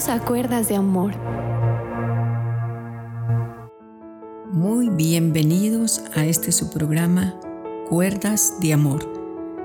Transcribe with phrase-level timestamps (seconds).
[0.00, 1.12] Bienvenidos a Cuerdas de Amor.
[4.50, 7.38] Muy bienvenidos a este su programa
[7.86, 9.06] Cuerdas de Amor.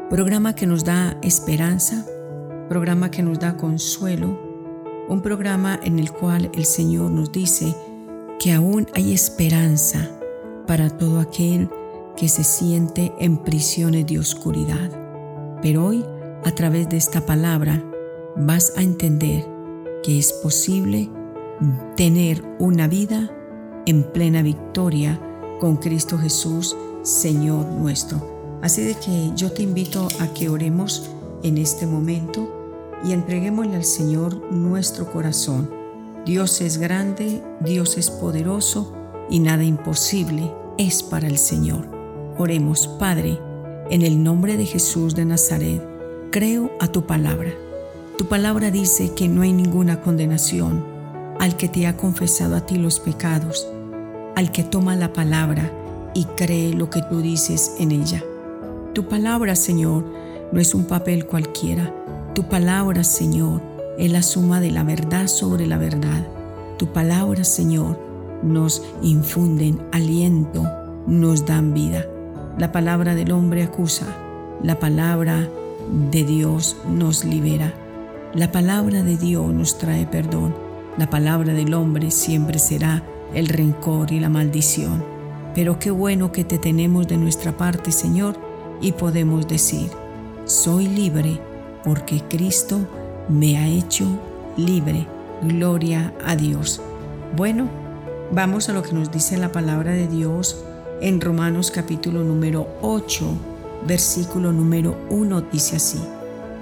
[0.09, 2.05] Programa que nos da esperanza,
[2.67, 4.37] programa que nos da consuelo,
[5.07, 7.73] un programa en el cual el Señor nos dice
[8.37, 10.09] que aún hay esperanza
[10.67, 11.69] para todo aquel
[12.17, 14.91] que se siente en prisiones de oscuridad.
[15.61, 16.05] Pero hoy,
[16.43, 17.81] a través de esta palabra,
[18.35, 19.54] vas a entender
[20.05, 21.09] que es posible
[21.95, 23.31] tener una vida
[23.87, 25.19] en plena victoria
[25.59, 28.59] con Cristo Jesús, Señor nuestro.
[28.61, 31.09] Así de que yo te invito a que oremos
[31.41, 32.47] en este momento
[33.03, 35.71] y entreguémosle al Señor nuestro corazón.
[36.23, 38.93] Dios es grande, Dios es poderoso
[39.27, 41.89] y nada imposible es para el Señor.
[42.37, 43.39] Oremos, Padre,
[43.89, 45.81] en el nombre de Jesús de Nazaret,
[46.31, 47.64] creo a tu palabra
[48.17, 50.85] tu palabra dice que no hay ninguna condenación
[51.39, 53.67] al que te ha confesado a ti los pecados,
[54.35, 55.69] al que toma la palabra
[56.13, 58.23] y cree lo que tú dices en ella.
[58.93, 60.05] Tu palabra, Señor,
[60.53, 61.93] no es un papel cualquiera.
[62.33, 63.61] Tu palabra, Señor,
[63.97, 66.25] es la suma de la verdad sobre la verdad.
[66.77, 67.99] Tu palabra, Señor,
[68.43, 70.65] nos infunden aliento,
[71.05, 72.05] nos dan vida.
[72.57, 74.05] La palabra del hombre acusa,
[74.63, 75.49] la palabra
[76.11, 77.73] de Dios nos libera.
[78.35, 80.53] La palabra de Dios nos trae perdón.
[80.97, 83.01] La palabra del hombre siempre será
[83.33, 85.05] el rencor y la maldición.
[85.53, 88.35] Pero qué bueno que te tenemos de nuestra parte, Señor,
[88.81, 89.89] y podemos decir,
[90.43, 91.39] soy libre
[91.85, 92.85] porque Cristo
[93.29, 94.05] me ha hecho
[94.57, 95.07] libre.
[95.41, 96.81] Gloria a Dios.
[97.37, 97.69] Bueno,
[98.33, 100.61] vamos a lo que nos dice la palabra de Dios
[100.99, 103.25] en Romanos capítulo número 8,
[103.87, 106.01] versículo número 1 dice así.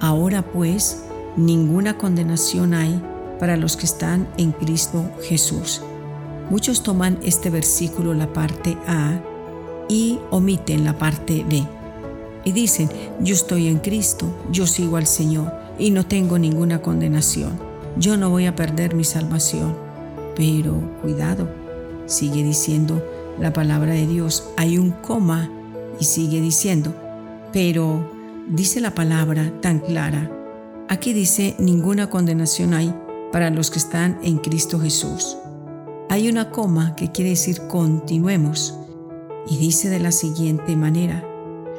[0.00, 1.04] Ahora pues,
[1.36, 3.00] ninguna condenación hay
[3.38, 5.82] para los que están en Cristo Jesús.
[6.50, 9.20] Muchos toman este versículo la parte A
[9.88, 11.66] y omiten la parte B.
[12.44, 12.90] Y dicen,
[13.20, 17.58] yo estoy en Cristo, yo sigo al Señor y no tengo ninguna condenación.
[17.96, 19.74] Yo no voy a perder mi salvación.
[20.36, 21.48] Pero cuidado,
[22.06, 23.02] sigue diciendo
[23.40, 24.44] la palabra de Dios.
[24.56, 25.50] Hay un coma
[25.98, 26.94] y sigue diciendo,
[27.52, 28.10] pero
[28.48, 30.30] dice la palabra tan clara
[30.88, 32.94] Aquí dice, ninguna condenación hay
[33.32, 35.38] para los que están en Cristo Jesús.
[36.10, 38.78] Hay una coma que quiere decir continuemos
[39.48, 41.24] y dice de la siguiente manera,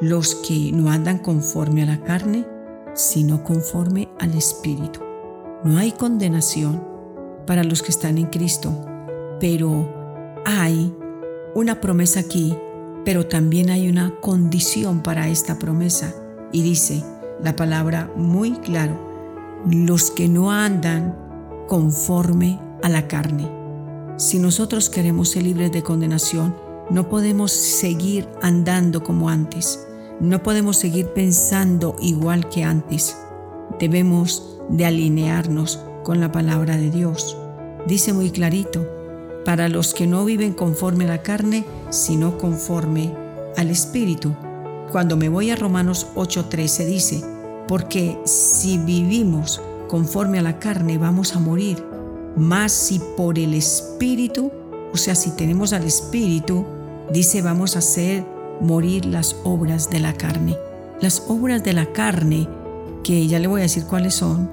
[0.01, 2.45] los que no andan conforme a la carne,
[2.93, 5.01] sino conforme al Espíritu.
[5.63, 6.83] No hay condenación
[7.45, 8.85] para los que están en Cristo,
[9.39, 9.87] pero
[10.45, 10.93] hay
[11.53, 12.57] una promesa aquí,
[13.05, 16.13] pero también hay una condición para esta promesa
[16.51, 17.03] y dice,
[17.43, 18.97] la palabra muy claro,
[19.69, 21.15] los que no andan
[21.67, 23.49] conforme a la carne.
[24.17, 26.55] Si nosotros queremos ser libres de condenación,
[26.89, 29.85] no podemos seguir andando como antes,
[30.19, 33.17] no podemos seguir pensando igual que antes.
[33.79, 37.37] Debemos de alinearnos con la palabra de Dios.
[37.87, 38.87] Dice muy clarito,
[39.43, 43.13] para los que no viven conforme a la carne, sino conforme
[43.57, 44.35] al Espíritu.
[44.91, 47.23] Cuando me voy a Romanos 8:13 dice,
[47.67, 51.83] porque si vivimos conforme a la carne vamos a morir,
[52.35, 54.51] mas si por el Espíritu,
[54.93, 56.65] o sea, si tenemos al Espíritu,
[57.11, 58.25] dice vamos a hacer
[58.61, 60.57] morir las obras de la carne.
[61.01, 62.47] Las obras de la carne,
[63.03, 64.49] que ya le voy a decir cuáles son,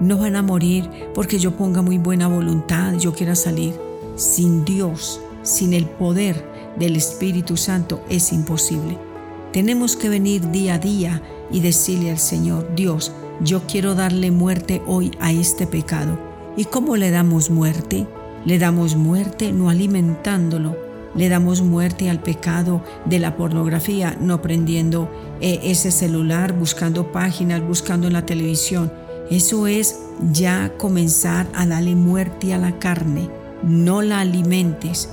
[0.00, 3.74] no van a morir porque yo ponga muy buena voluntad, yo quiera salir.
[4.16, 6.44] Sin Dios, sin el poder
[6.78, 9.07] del Espíritu Santo es imposible.
[9.52, 14.82] Tenemos que venir día a día y decirle al Señor, Dios, yo quiero darle muerte
[14.86, 16.18] hoy a este pecado.
[16.56, 18.06] ¿Y cómo le damos muerte?
[18.44, 20.76] Le damos muerte no alimentándolo,
[21.14, 25.08] le damos muerte al pecado de la pornografía, no prendiendo
[25.40, 28.92] eh, ese celular, buscando páginas, buscando en la televisión.
[29.30, 30.00] Eso es
[30.30, 33.30] ya comenzar a darle muerte a la carne.
[33.62, 35.08] No la alimentes,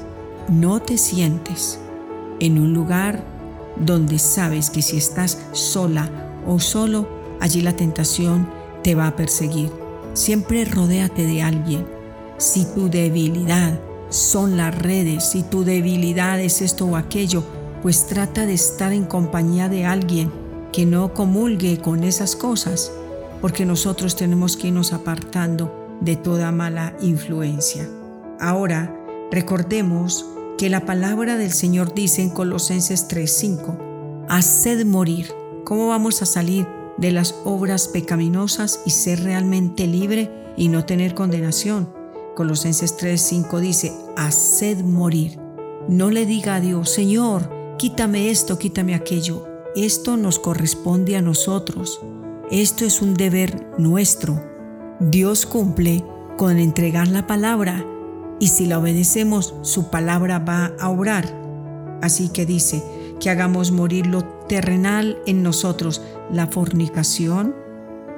[0.50, 1.80] no te sientes
[2.40, 3.35] en un lugar
[3.77, 6.10] donde sabes que si estás sola
[6.45, 7.07] o solo,
[7.39, 8.50] allí la tentación
[8.83, 9.72] te va a perseguir.
[10.13, 11.86] Siempre rodéate de alguien.
[12.38, 13.80] Si tu debilidad
[14.10, 17.44] son las redes, si tu debilidad es esto o aquello,
[17.81, 20.31] pues trata de estar en compañía de alguien
[20.72, 22.92] que no comulgue con esas cosas,
[23.42, 27.88] porque nosotros tenemos que irnos apartando de toda mala influencia.
[28.39, 28.94] Ahora,
[29.31, 30.25] recordemos
[30.57, 35.34] que la palabra del Señor dice en Colosenses 3:5, haced morir
[35.66, 36.68] ¿Cómo vamos a salir
[36.98, 41.92] de las obras pecaminosas y ser realmente libre y no tener condenación.
[42.36, 45.40] Colosenses 3:5 dice, haced morir.
[45.88, 47.50] No le diga a Dios, Señor,
[47.80, 49.48] quítame esto, quítame aquello.
[49.75, 52.00] Esto nos corresponde a nosotros.
[52.51, 54.40] Esto es un deber nuestro.
[55.00, 56.06] Dios cumple
[56.38, 57.84] con entregar la palabra
[58.40, 61.26] y si la obedecemos, su palabra va a obrar.
[62.02, 62.84] Así que dice
[63.20, 66.02] que hagamos morir lo terrenal en nosotros,
[66.32, 67.56] la fornicación,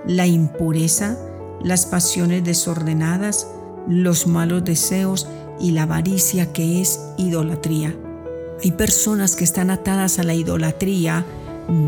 [0.06, 1.18] la impureza,
[1.64, 3.48] las pasiones desordenadas,
[3.88, 5.28] los malos deseos
[5.60, 7.96] y la avaricia que es idolatría.
[8.64, 11.26] Hay personas que están atadas a la idolatría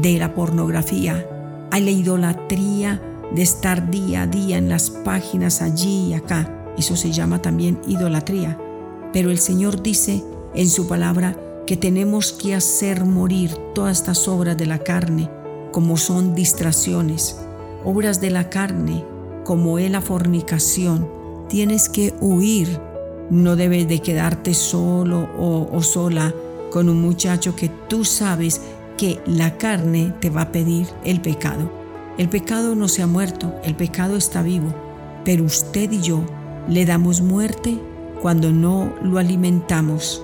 [0.02, 1.26] de la pornografía,
[1.72, 3.02] hay la idolatría
[3.34, 6.59] de estar día a día en las páginas allí y acá.
[6.80, 8.58] Eso se llama también idolatría.
[9.12, 10.24] Pero el Señor dice
[10.56, 11.38] en su palabra
[11.68, 15.30] que tenemos que hacer morir todas estas obras de la carne,
[15.74, 17.38] como son distracciones,
[17.84, 19.04] obras de la carne,
[19.44, 21.06] como es la fornicación.
[21.50, 22.80] Tienes que huir.
[23.30, 26.34] No debes de quedarte solo o, o sola
[26.72, 28.62] con un muchacho que tú sabes
[28.98, 31.70] que la carne te va a pedir el pecado.
[32.18, 34.74] El pecado no se ha muerto, el pecado está vivo,
[35.26, 36.24] pero usted y yo
[36.70, 37.80] le damos muerte
[38.22, 40.24] cuando no lo alimentamos,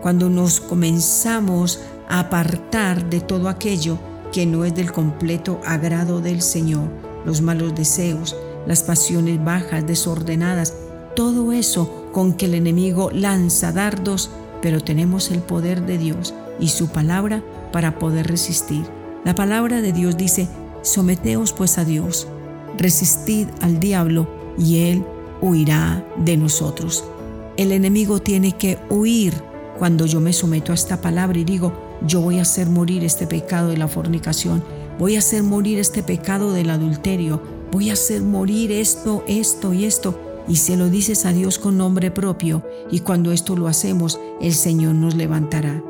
[0.00, 3.98] cuando nos comenzamos a apartar de todo aquello
[4.32, 6.88] que no es del completo agrado del Señor,
[7.26, 8.34] los malos deseos,
[8.66, 10.74] las pasiones bajas, desordenadas,
[11.14, 14.30] todo eso con que el enemigo lanza dardos,
[14.62, 18.86] pero tenemos el poder de Dios y su palabra para poder resistir.
[19.24, 20.48] La palabra de Dios dice,
[20.80, 22.28] someteos pues a Dios,
[22.78, 24.26] resistid al diablo
[24.58, 25.04] y él
[25.42, 27.04] huirá de nosotros.
[27.58, 29.34] El enemigo tiene que huir
[29.78, 31.72] cuando yo me someto a esta palabra y digo,
[32.06, 34.64] yo voy a hacer morir este pecado de la fornicación,
[34.98, 39.84] voy a hacer morir este pecado del adulterio, voy a hacer morir esto, esto y
[39.84, 40.18] esto.
[40.48, 44.54] Y se lo dices a Dios con nombre propio y cuando esto lo hacemos, el
[44.54, 45.82] Señor nos levantará.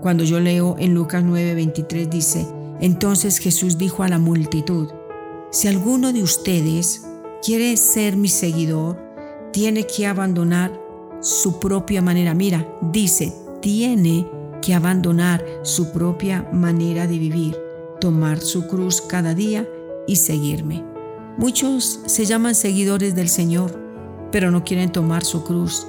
[0.00, 2.46] Cuando yo leo en Lucas 9:23 dice,
[2.80, 4.88] entonces Jesús dijo a la multitud,
[5.50, 7.07] si alguno de ustedes
[7.42, 8.96] quiere ser mi seguidor,
[9.52, 10.72] tiene que abandonar
[11.20, 12.34] su propia manera.
[12.34, 14.26] Mira, dice, tiene
[14.62, 17.56] que abandonar su propia manera de vivir,
[18.00, 19.68] tomar su cruz cada día
[20.06, 20.84] y seguirme.
[21.36, 23.78] Muchos se llaman seguidores del Señor,
[24.32, 25.86] pero no quieren tomar su cruz,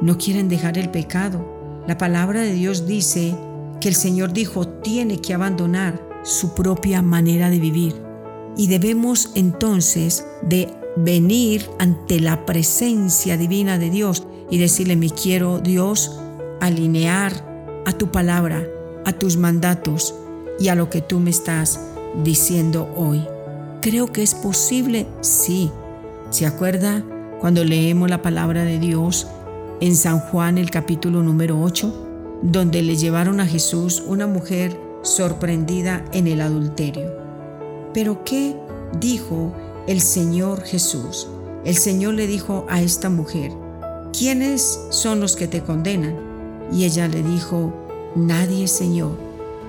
[0.00, 1.84] no quieren dejar el pecado.
[1.86, 3.36] La palabra de Dios dice
[3.80, 7.94] que el Señor dijo tiene que abandonar su propia manera de vivir.
[8.56, 15.60] Y debemos entonces de venir ante la presencia divina de Dios y decirle, me quiero
[15.60, 16.18] Dios
[16.60, 17.32] alinear
[17.84, 18.66] a tu palabra,
[19.04, 20.14] a tus mandatos
[20.58, 21.80] y a lo que tú me estás
[22.24, 23.24] diciendo hoy.
[23.80, 25.70] Creo que es posible, sí.
[26.30, 27.04] ¿Se acuerda
[27.40, 29.26] cuando leemos la palabra de Dios
[29.80, 32.06] en San Juan el capítulo número 8?
[32.42, 37.12] donde le llevaron a Jesús una mujer sorprendida en el adulterio.
[37.94, 38.56] Pero ¿qué
[39.00, 39.52] dijo
[39.86, 41.28] el Señor Jesús?
[41.64, 43.52] El Señor le dijo a esta mujer,
[44.16, 46.16] ¿quiénes son los que te condenan?
[46.72, 47.72] Y ella le dijo,
[48.14, 49.16] nadie, Señor.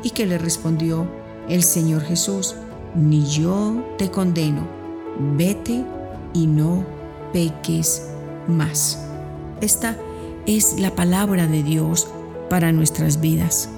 [0.04, 1.08] ¿Y que le respondió
[1.50, 2.56] el Señor Jesús?
[2.96, 4.68] Ni yo te condeno,
[5.36, 5.84] vete
[6.34, 6.84] y no
[7.34, 8.08] peques
[8.48, 9.04] más.
[9.62, 9.98] Esta
[10.46, 12.08] es la palabra de Dios
[12.50, 13.70] para nuestras vidas.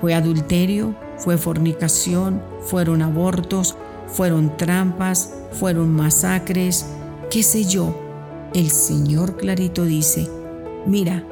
[0.00, 6.86] Fue adulterio, fue fornicación, fueron abortos, fueron trampas, fueron masacres,
[7.30, 7.94] qué sé yo.
[8.52, 10.28] El Señor clarito dice,
[10.86, 11.24] mira,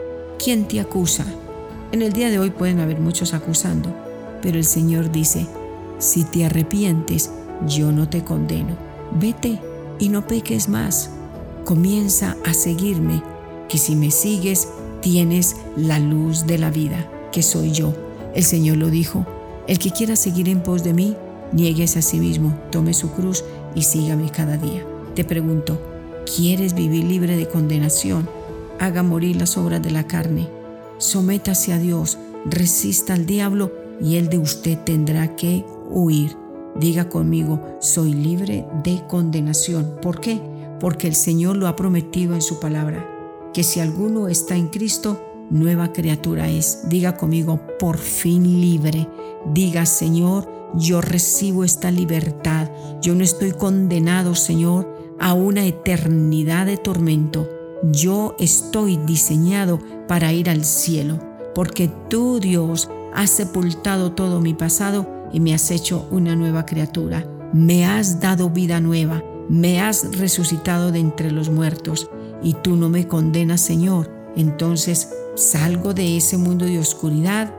[0.43, 1.27] ¿quién te acusa?
[1.93, 3.95] En el día de hoy pueden haber muchos acusando,
[4.41, 5.47] pero el Señor dice,
[5.99, 7.31] si te arrepientes,
[7.67, 8.77] yo no te condeno.
[9.21, 9.61] Vete
[9.99, 11.11] y no peques más.
[11.65, 13.23] Comienza a seguirme,
[13.69, 14.69] que si me sigues,
[15.01, 17.93] tienes la luz de la vida, que soy yo.
[18.35, 19.27] El Señor lo dijo,
[19.69, 21.17] el que quiera seguir en pos de mí,
[21.53, 24.85] niegues a sí mismo, tome su cruz y sígame cada día.
[25.15, 25.79] Te pregunto,
[26.37, 28.29] ¿quieres vivir libre de condenación?
[28.79, 30.49] Haga morir las obras de la carne.
[30.99, 36.37] Sométase a Dios, resista al diablo y él de usted tendrá que huir.
[36.75, 39.97] Diga conmigo, soy libre de condenación.
[40.01, 40.41] ¿Por qué?
[40.81, 43.13] Porque el Señor lo ha prometido en su palabra
[43.53, 46.89] que si alguno está en Cristo, nueva criatura es.
[46.89, 49.09] Diga conmigo, por fin libre.
[49.53, 52.71] Diga, Señor, yo recibo esta libertad.
[53.01, 57.49] Yo no estoy condenado, Señor, a una eternidad de tormento.
[57.93, 61.19] Yo estoy diseñado para ir al cielo,
[61.55, 67.27] porque tú, Dios, has sepultado todo mi pasado y me has hecho una nueva criatura.
[67.53, 72.09] Me has dado vida nueva me has resucitado de entre los muertos
[72.43, 74.11] y tú no me condenas, Señor.
[74.37, 77.55] Entonces salgo de ese mundo de oscuridad,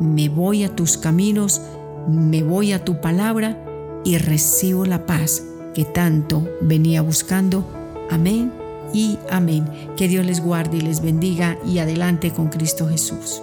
[0.00, 1.60] me voy a tus caminos,
[2.08, 3.58] me voy a tu palabra
[4.04, 5.44] y recibo la paz
[5.74, 7.64] que tanto venía buscando.
[8.10, 8.52] Amén
[8.92, 9.66] y amén.
[9.96, 13.42] Que Dios les guarde y les bendiga y adelante con Cristo Jesús.